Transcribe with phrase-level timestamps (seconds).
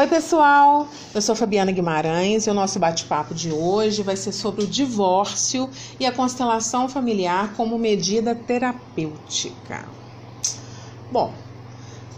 [0.00, 0.88] Oi, pessoal!
[1.14, 5.68] Eu sou Fabiana Guimarães e o nosso bate-papo de hoje vai ser sobre o divórcio
[6.00, 9.86] e a constelação familiar como medida terapêutica.
[11.12, 11.34] Bom,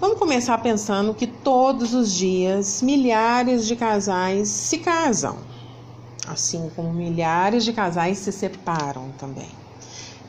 [0.00, 5.38] vamos começar pensando que todos os dias milhares de casais se casam,
[6.28, 9.50] assim como milhares de casais se separam também.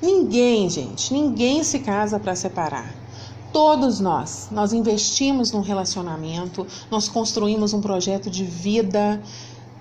[0.02, 3.03] Ninguém, gente, ninguém se casa para separar.
[3.54, 9.22] Todos nós, nós investimos num relacionamento, nós construímos um projeto de vida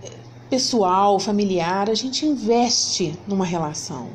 [0.04, 0.10] eh,
[0.50, 4.10] pessoal, familiar, a gente investe numa relação.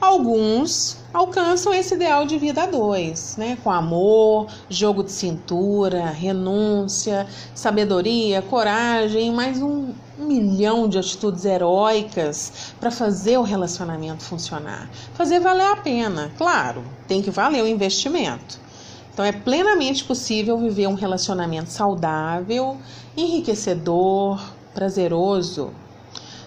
[0.00, 3.58] Alguns alcançam esse ideal de vida a dois, né?
[3.64, 12.72] Com amor, jogo de cintura, renúncia, sabedoria, coragem, mais um, um milhão de atitudes heróicas
[12.78, 14.88] para fazer o relacionamento funcionar.
[15.14, 18.69] Fazer valer a pena, claro, tem que valer o investimento.
[19.12, 22.78] Então é plenamente possível viver um relacionamento saudável,
[23.16, 24.40] enriquecedor,
[24.72, 25.72] prazeroso.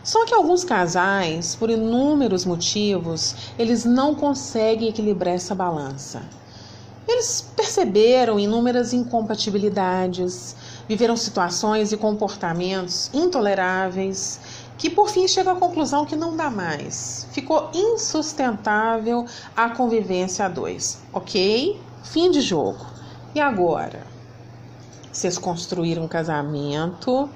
[0.04, 6.22] Só que alguns casais, por inúmeros motivos, eles não conseguem equilibrar essa balança.
[7.08, 10.56] Eles perceberam inúmeras incompatibilidades,
[10.88, 14.40] viveram situações e comportamentos intoleráveis,
[14.78, 17.28] que por fim chegam à conclusão que não dá mais.
[17.32, 21.80] Ficou insustentável a convivência a dois, ok?
[22.04, 22.86] Fim de jogo.
[23.34, 24.06] E agora?
[25.12, 27.30] Vocês construíram um casamento,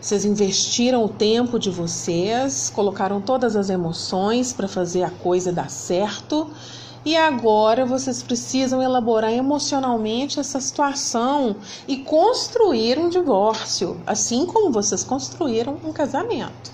[0.00, 5.70] vocês investiram o tempo de vocês, colocaram todas as emoções para fazer a coisa dar
[5.70, 6.50] certo.
[7.04, 11.56] E agora vocês precisam elaborar emocionalmente essa situação
[11.86, 16.72] e construir um divórcio, assim como vocês construíram um casamento.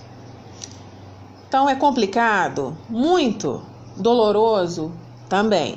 [1.47, 2.77] Então é complicado?
[2.89, 3.63] Muito.
[3.97, 4.91] Doloroso?
[5.29, 5.77] Também.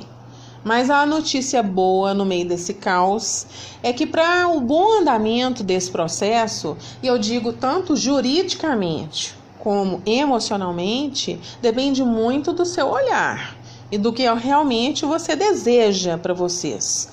[0.64, 3.46] Mas a notícia boa no meio desse caos
[3.82, 11.40] é que para o bom andamento desse processo, e eu digo tanto juridicamente como emocionalmente,
[11.60, 13.56] depende muito do seu olhar
[13.90, 17.08] e do que realmente você deseja para vocês.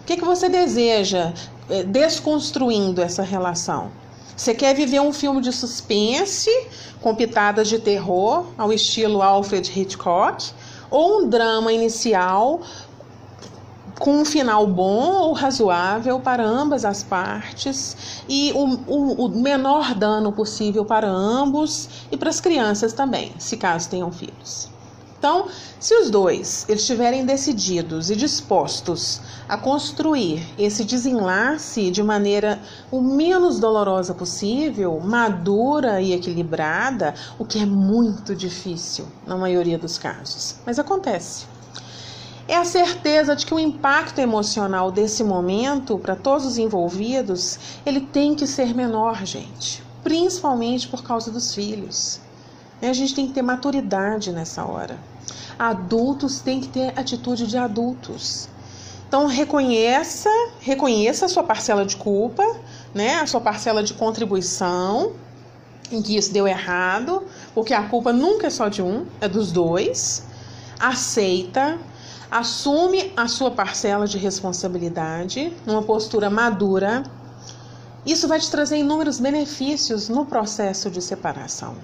[0.00, 1.32] O que, que você deseja
[1.68, 3.92] é, desconstruindo essa relação?
[4.36, 6.50] Você quer viver um filme de suspense
[7.00, 10.52] com pitadas de terror, ao estilo Alfred Hitchcock?
[10.90, 12.60] Ou um drama inicial
[13.98, 19.94] com um final bom ou razoável para ambas as partes e o, o, o, menor
[19.94, 24.70] dano possível para ambos e para as crianças também, se caso tenham filhos.
[25.20, 25.48] Então,
[25.78, 32.58] se os dois estiverem decididos e dispostos a construir esse desenlace de maneira
[32.90, 39.98] o menos dolorosa possível, madura e equilibrada, o que é muito difícil na maioria dos
[39.98, 41.44] casos, mas acontece.
[42.48, 48.00] É a certeza de que o impacto emocional desse momento para todos os envolvidos, ele
[48.00, 52.20] tem que ser menor, gente, principalmente por causa dos filhos.
[52.80, 55.09] A gente tem que ter maturidade nessa hora.
[55.58, 58.48] Adultos têm que ter atitude de adultos.
[59.06, 62.44] Então reconheça, reconheça a sua parcela de culpa,
[62.94, 63.16] né?
[63.16, 65.12] A sua parcela de contribuição
[65.90, 69.50] em que isso deu errado, porque a culpa nunca é só de um, é dos
[69.50, 70.24] dois.
[70.78, 71.76] Aceita,
[72.30, 77.02] assume a sua parcela de responsabilidade numa postura madura.
[78.06, 81.74] Isso vai te trazer inúmeros benefícios no processo de separação.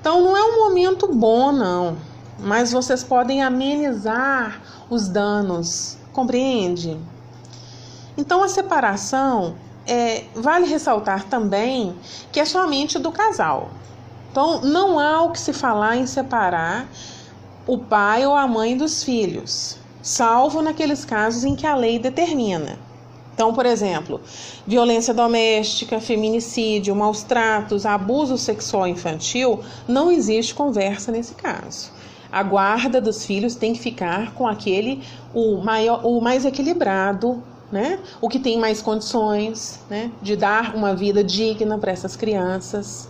[0.00, 1.96] Então não é um momento bom, não,
[2.42, 6.98] mas vocês podem amenizar os danos, compreende?
[8.16, 9.54] Então a separação
[9.86, 11.94] é, vale ressaltar também
[12.32, 13.70] que é somente do casal.
[14.30, 16.88] Então não há o que se falar em separar
[17.66, 22.78] o pai ou a mãe dos filhos, salvo naqueles casos em que a lei determina.
[23.34, 24.20] Então, por exemplo,
[24.66, 31.90] violência doméstica, feminicídio, maus tratos, abuso sexual infantil, não existe conversa nesse caso.
[32.32, 35.02] A guarda dos filhos tem que ficar com aquele
[35.34, 37.98] o maior, o mais equilibrado, né?
[38.20, 40.10] O que tem mais condições, né?
[40.22, 43.08] De dar uma vida digna para essas crianças.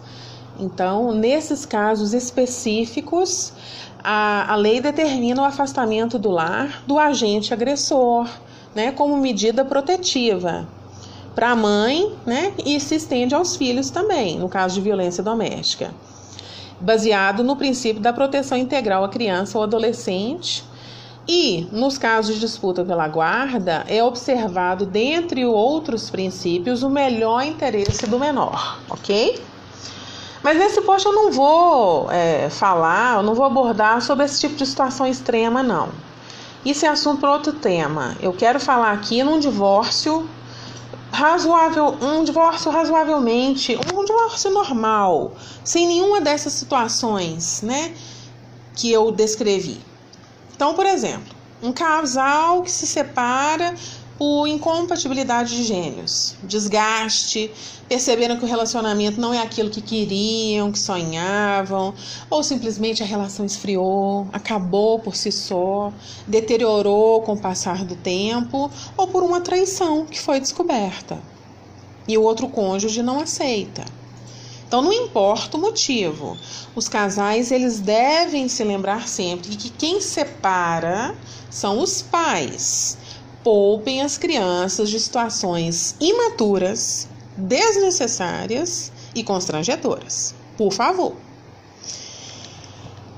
[0.59, 3.53] Então, nesses casos específicos,
[4.03, 8.29] a, a lei determina o afastamento do lar do agente agressor
[8.75, 10.69] né, como medida protetiva
[11.35, 15.93] para a mãe, né, e se estende aos filhos também, no caso de violência doméstica,
[16.81, 20.65] baseado no princípio da proteção integral à criança ou adolescente.
[21.29, 28.07] E, nos casos de disputa pela guarda, é observado, dentre outros princípios, o melhor interesse
[28.07, 29.41] do menor, ok?
[30.43, 34.57] Mas nesse post eu não vou é, falar, eu não vou abordar sobre esse tipo
[34.57, 35.91] de situação extrema, não.
[36.65, 38.17] Isso é assunto para outro tema.
[38.21, 40.29] Eu quero falar aqui num divórcio
[41.11, 45.35] razoável, um divórcio razoavelmente, um divórcio normal,
[45.65, 47.95] sem nenhuma dessas situações, né,
[48.75, 49.81] que eu descrevi.
[50.55, 53.75] Então, por exemplo, um casal que se separa
[54.21, 57.51] por incompatibilidade de gênios, desgaste,
[57.89, 61.95] perceberam que o relacionamento não é aquilo que queriam, que sonhavam,
[62.29, 65.91] ou simplesmente a relação esfriou, acabou por si só,
[66.27, 71.19] deteriorou com o passar do tempo, ou por uma traição que foi descoberta.
[72.07, 73.87] E o outro cônjuge não aceita.
[74.69, 76.37] Então não importa o motivo,
[76.77, 81.17] os casais eles devem se lembrar sempre que quem separa
[81.49, 82.99] são os pais
[83.43, 90.35] poupem as crianças de situações imaturas, desnecessárias e constrangedoras.
[90.57, 91.15] Por favor.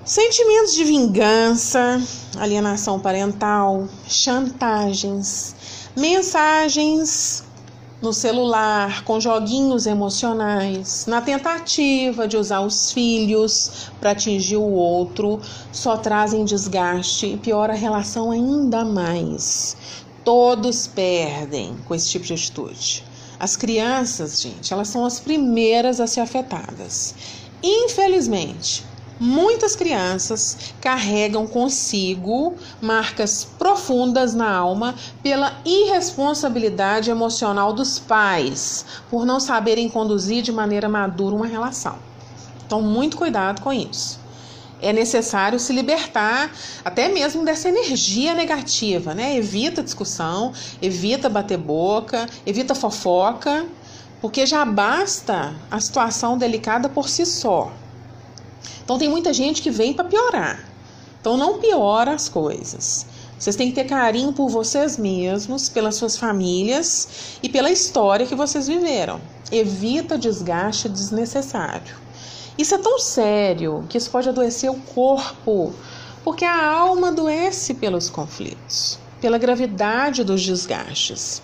[0.05, 2.03] Sentimentos de vingança,
[2.37, 5.55] alienação parental, chantagens,
[5.97, 7.45] mensagens
[8.03, 15.41] no celular com joguinhos emocionais, na tentativa de usar os filhos para atingir o outro,
[15.71, 19.77] só trazem desgaste e piora a relação ainda mais.
[20.25, 23.05] Todos perdem com esse tipo de atitude.
[23.41, 27.13] As crianças, gente, elas são as primeiras a ser afetadas.
[27.61, 28.85] Infelizmente,
[29.19, 39.41] muitas crianças carregam consigo marcas profundas na alma pela irresponsabilidade emocional dos pais, por não
[39.41, 41.97] saberem conduzir de maneira madura uma relação.
[42.65, 44.22] Então, muito cuidado com isso
[44.83, 46.51] é necessário se libertar
[46.85, 49.37] até mesmo dessa energia negativa, né?
[49.37, 50.53] Evita discussão,
[50.83, 53.65] evita bater boca, evita fofoca,
[54.21, 57.73] porque já basta a situação delicada por si só.
[58.85, 60.65] Então tem muita gente que vem para piorar.
[61.21, 63.07] Então não piora as coisas.
[63.39, 68.35] Vocês têm que ter carinho por vocês mesmos, pelas suas famílias e pela história que
[68.35, 69.21] vocês viveram.
[69.51, 71.97] Evita desgaste desnecessário.
[72.59, 75.73] Isso é tão sério que isso pode adoecer o corpo,
[76.23, 81.43] porque a alma adoece pelos conflitos, pela gravidade dos desgastes.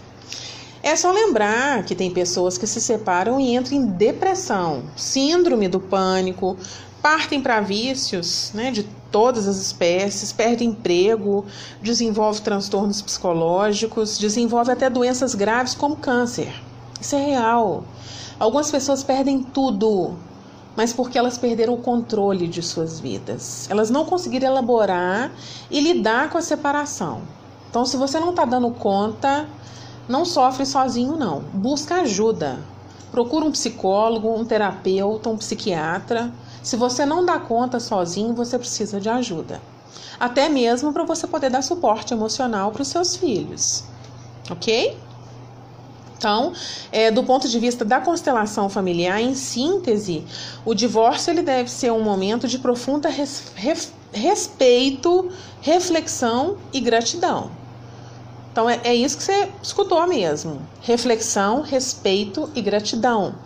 [0.83, 5.81] É só lembrar que tem pessoas que se separam e entram em depressão, síndrome do
[5.81, 6.57] pânico,
[7.03, 11.45] partem para vícios né, de todas as espécies, perdem emprego,
[11.83, 16.53] desenvolve transtornos psicológicos, desenvolve até doenças graves como câncer.
[17.01, 17.85] Isso é real.
[18.39, 20.17] Algumas pessoas perdem tudo,
[20.79, 23.69] mas porque elas perderam o controle de suas vidas.
[23.69, 25.33] Elas não conseguiram elaborar
[25.69, 27.23] e lidar com a separação.
[27.69, 29.49] Então, se você não está dando conta,
[30.09, 31.41] não sofre sozinho, não.
[31.53, 32.61] Busca ajuda.
[33.11, 36.33] Procura um psicólogo, um terapeuta, um psiquiatra.
[36.63, 39.61] Se você não dá conta sozinho, você precisa de ajuda.
[40.21, 43.83] Até mesmo para você poder dar suporte emocional para os seus filhos.
[44.49, 44.97] Ok?
[46.19, 46.53] Então,
[46.91, 50.25] é, do ponto de vista da constelação familiar, em síntese,
[50.65, 55.31] o divórcio ele deve ser um momento de profunda res, res, respeito,
[55.61, 57.53] reflexão e gratidão.
[58.51, 63.37] Então, é, é isso que você escutou mesmo: reflexão, respeito e gratidão.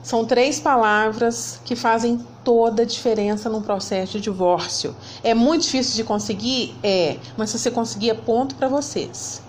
[0.00, 4.94] São três palavras que fazem toda a diferença num processo de divórcio.
[5.24, 6.76] É muito difícil de conseguir?
[6.84, 9.43] É, mas se você conseguir, é ponto para vocês.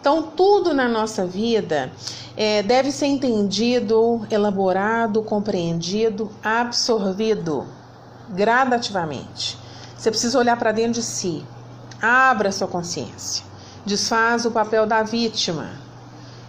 [0.00, 1.92] Então, tudo na nossa vida
[2.34, 7.66] é, deve ser entendido, elaborado, compreendido, absorvido
[8.30, 9.58] gradativamente.
[9.94, 11.44] Você precisa olhar para dentro de si,
[12.00, 13.44] abra sua consciência,
[13.84, 15.68] desfaz o papel da vítima.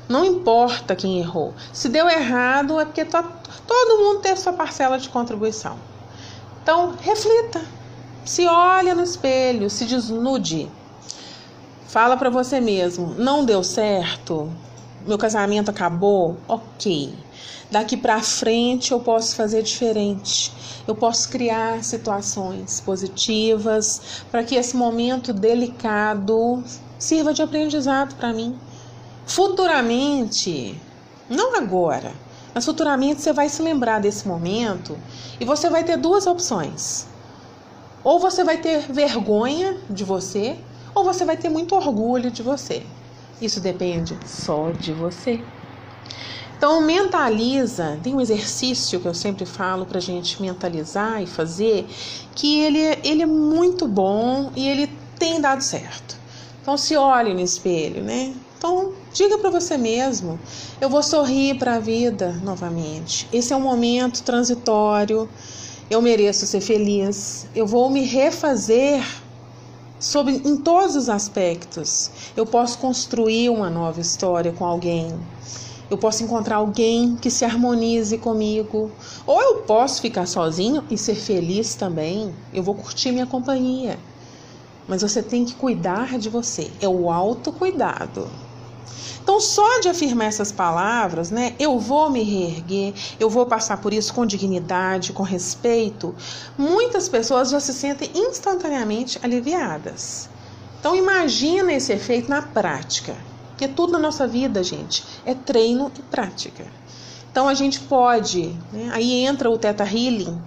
[0.07, 1.53] Não importa quem errou.
[1.73, 3.21] Se deu errado, é porque tá,
[3.67, 5.77] todo mundo tem a sua parcela de contribuição.
[6.63, 7.61] Então, reflita,
[8.23, 10.71] se olha no espelho, se desnude
[11.91, 14.49] Fala para você mesmo, não deu certo?
[15.05, 16.37] Meu casamento acabou?
[16.47, 17.13] OK.
[17.69, 20.53] Daqui para frente eu posso fazer diferente.
[20.87, 26.63] Eu posso criar situações positivas para que esse momento delicado
[26.97, 28.57] sirva de aprendizado para mim.
[29.25, 30.79] Futuramente,
[31.29, 32.13] não agora,
[32.55, 34.97] mas futuramente você vai se lembrar desse momento
[35.41, 37.05] e você vai ter duas opções.
[38.01, 40.57] Ou você vai ter vergonha de você
[40.93, 42.83] ou você vai ter muito orgulho de você.
[43.41, 45.41] Isso depende só de você.
[46.57, 47.97] Então, mentaliza.
[48.03, 51.87] Tem um exercício que eu sempre falo para gente mentalizar e fazer,
[52.35, 56.15] que ele, ele é muito bom e ele tem dado certo.
[56.61, 58.35] Então, se olhe no espelho, né?
[58.55, 60.39] Então, diga para você mesmo:
[60.79, 63.27] eu vou sorrir para a vida novamente.
[63.33, 65.27] Esse é um momento transitório.
[65.89, 67.47] Eu mereço ser feliz.
[67.55, 69.03] Eu vou me refazer
[70.01, 72.09] sobre em todos os aspectos.
[72.35, 75.13] Eu posso construir uma nova história com alguém.
[75.91, 78.89] Eu posso encontrar alguém que se harmonize comigo,
[79.27, 82.33] ou eu posso ficar sozinho e ser feliz também.
[82.51, 83.99] Eu vou curtir minha companhia.
[84.87, 86.71] Mas você tem que cuidar de você.
[86.81, 88.27] É o autocuidado.
[89.23, 93.93] Então, só de afirmar essas palavras, né, eu vou me reerguer, eu vou passar por
[93.93, 96.15] isso com dignidade, com respeito,
[96.57, 100.29] muitas pessoas já se sentem instantaneamente aliviadas.
[100.79, 103.15] Então, imagina esse efeito na prática,
[103.49, 106.65] porque tudo na nossa vida, gente, é treino e prática.
[107.31, 110.41] Então, a gente pode, né, aí entra o Teta Healing,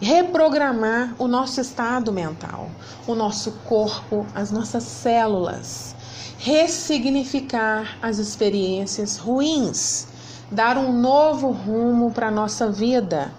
[0.00, 2.70] reprogramar o nosso estado mental,
[3.06, 5.93] o nosso corpo, as nossas células
[6.44, 10.06] ressignificar as experiências ruins,
[10.50, 13.32] dar um novo rumo para a nossa vida.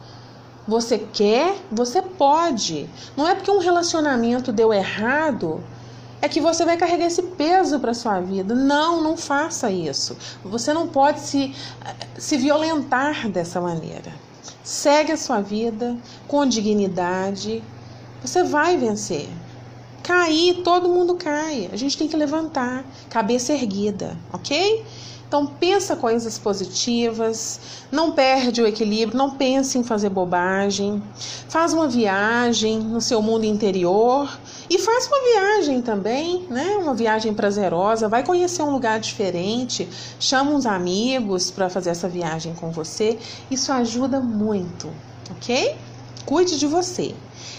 [0.68, 1.56] Você quer?
[1.72, 2.90] Você pode.
[3.16, 5.64] Não é porque um relacionamento deu errado
[6.20, 8.56] é que você vai carregar esse peso para sua vida.
[8.56, 10.18] Não, não faça isso.
[10.44, 11.54] Você não pode se,
[12.18, 14.12] se violentar dessa maneira.
[14.64, 15.96] Segue a sua vida
[16.28, 17.64] com dignidade.
[18.24, 19.30] Você vai vencer.
[20.06, 21.68] Cair, todo mundo cai.
[21.74, 24.86] A gente tem que levantar, cabeça erguida, ok?
[25.28, 27.60] Então pensa coisas positivas,
[27.92, 31.02] não perde o equilíbrio, não pense em fazer bobagem.
[31.50, 34.32] Faz uma viagem no seu mundo interior
[34.70, 36.78] e faz uma viagem também, né?
[36.80, 42.54] Uma viagem prazerosa, vai conhecer um lugar diferente, chama uns amigos para fazer essa viagem
[42.54, 43.18] com você.
[43.50, 44.88] Isso ajuda muito,
[45.32, 45.76] ok?
[46.28, 47.16] Cuide de você.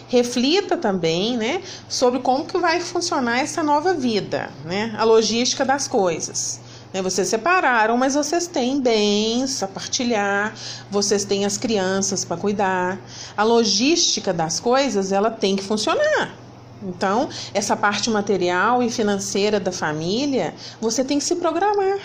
[0.09, 5.88] Reflita também, né, sobre como que vai funcionar essa nova vida, né, a logística das
[5.88, 6.61] coisas.
[6.92, 10.54] Né, vocês separaram, mas vocês têm bens a partilhar,
[10.90, 12.99] vocês têm as crianças para cuidar.
[13.37, 16.35] A logística das coisas, ela tem que funcionar.
[16.83, 21.99] Então, essa parte material e financeira da família, você tem que se programar.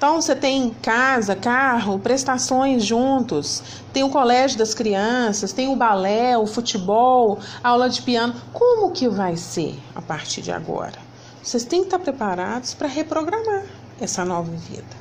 [0.00, 6.38] Então você tem casa, carro, prestações juntos, tem o colégio das crianças, tem o balé,
[6.38, 8.34] o futebol, aula de piano.
[8.50, 10.98] Como que vai ser a partir de agora?
[11.42, 13.66] Vocês têm que estar preparados para reprogramar
[14.00, 14.96] essa nova vida.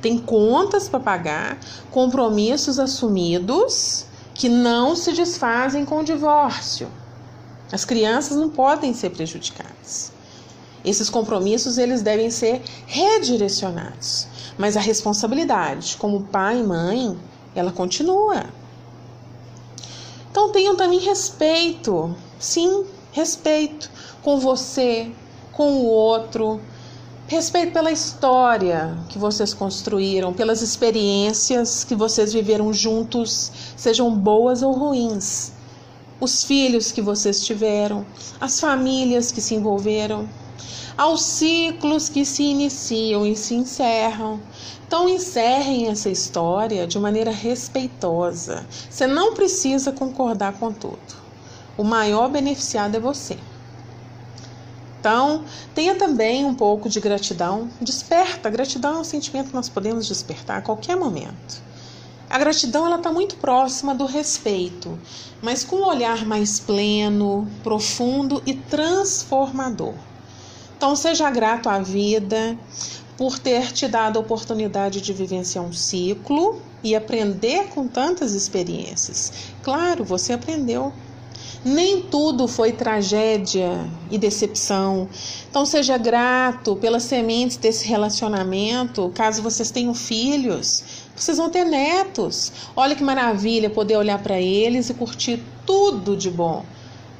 [0.00, 1.58] Tem contas para pagar,
[1.90, 6.88] compromissos assumidos que não se desfazem com o divórcio.
[7.70, 10.10] As crianças não podem ser prejudicadas.
[10.84, 17.18] Esses compromissos eles devem ser redirecionados, mas a responsabilidade como pai e mãe,
[17.54, 18.46] ela continua.
[20.30, 23.90] Então tenham também respeito, sim, respeito
[24.22, 25.10] com você,
[25.52, 26.60] com o outro,
[27.26, 34.72] respeito pela história que vocês construíram, pelas experiências que vocês viveram juntos, sejam boas ou
[34.72, 35.52] ruins,
[36.20, 38.06] os filhos que vocês tiveram,
[38.40, 40.28] as famílias que se envolveram
[41.00, 44.38] aos ciclos que se iniciam e se encerram.
[44.86, 48.66] Então, encerrem essa história de maneira respeitosa.
[48.90, 51.16] Você não precisa concordar com tudo.
[51.78, 53.38] O maior beneficiado é você.
[55.00, 57.70] Então, tenha também um pouco de gratidão.
[57.80, 58.50] Desperta.
[58.50, 61.62] Gratidão é um sentimento que nós podemos despertar a qualquer momento.
[62.28, 64.98] A gratidão ela está muito próxima do respeito,
[65.40, 69.94] mas com um olhar mais pleno, profundo e transformador.
[70.80, 72.58] Então, seja grato à vida
[73.18, 79.30] por ter te dado a oportunidade de vivenciar um ciclo e aprender com tantas experiências.
[79.62, 80.90] Claro, você aprendeu.
[81.62, 85.06] Nem tudo foi tragédia e decepção.
[85.50, 89.12] Então, seja grato pelas sementes desse relacionamento.
[89.14, 90.82] Caso vocês tenham filhos,
[91.14, 92.54] vocês vão ter netos.
[92.74, 96.64] Olha que maravilha poder olhar para eles e curtir tudo de bom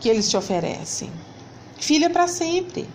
[0.00, 1.11] que eles te oferecem.
[1.76, 2.88] Filha para sempre.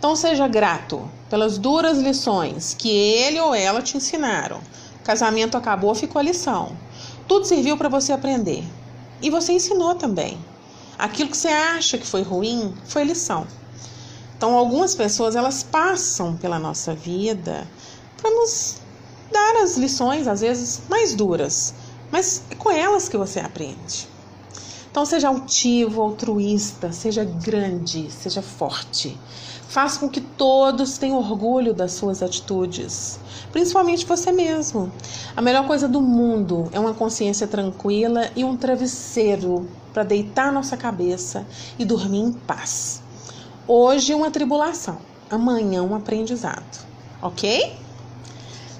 [0.00, 4.58] Então seja grato pelas duras lições que ele ou ela te ensinaram.
[5.04, 6.74] Casamento acabou, ficou a lição.
[7.28, 8.64] Tudo serviu para você aprender.
[9.20, 10.38] E você ensinou também.
[10.98, 13.46] Aquilo que você acha que foi ruim foi lição.
[14.38, 17.68] Então algumas pessoas elas passam pela nossa vida
[18.16, 18.76] para nos
[19.30, 21.74] dar as lições às vezes mais duras,
[22.10, 24.08] mas é com elas que você aprende.
[24.90, 29.16] Então seja altivo, altruísta, seja grande, seja forte.
[29.68, 33.20] Faça com que todos tenham orgulho das suas atitudes,
[33.52, 34.90] principalmente você mesmo.
[35.36, 40.76] A melhor coisa do mundo é uma consciência tranquila e um travesseiro para deitar nossa
[40.76, 41.46] cabeça
[41.78, 43.00] e dormir em paz.
[43.68, 44.98] Hoje uma tribulação,
[45.30, 46.84] amanhã um aprendizado,
[47.22, 47.76] ok?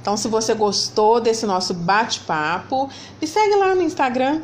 [0.02, 2.88] Então, se você gostou desse nosso bate-papo,
[3.20, 4.40] me segue lá no Instagram,